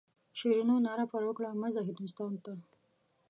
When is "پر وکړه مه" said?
1.11-1.69